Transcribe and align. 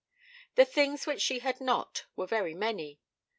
The 0.55 0.65
things 0.65 1.05
which 1.05 1.21
she 1.21 1.37
had 1.41 1.61
not 1.61 2.05
were 2.15 2.25
very 2.25 2.55
many. 2.55 2.99